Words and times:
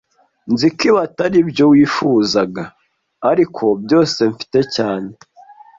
Nzi 0.51 0.67
ko 0.77 0.81
ibi 0.89 0.99
atari 1.07 1.39
byo 1.49 1.65
wifuzaga, 1.71 2.63
ariko 3.31 3.63
byose 3.83 4.19
mfite 4.33 4.59
cyane 4.75 5.09